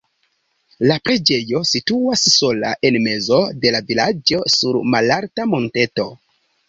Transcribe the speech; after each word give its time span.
La 0.91 0.95
preĝejo 1.09 1.61
situas 1.71 2.23
sola 2.37 2.71
en 2.91 2.97
mezo 3.09 3.43
de 3.67 3.75
la 3.77 3.83
vilaĝo 3.91 4.41
sur 4.55 4.81
malalta 4.95 5.47
monteto. 5.53 6.09